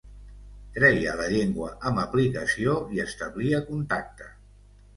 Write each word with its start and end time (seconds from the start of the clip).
Treia 0.77 1.13
la 1.19 1.27
llengua 1.33 1.69
amb 1.91 2.03
aplicació 2.05 2.75
i 2.97 3.05
establia 3.07 3.63
contacte. 3.71 4.35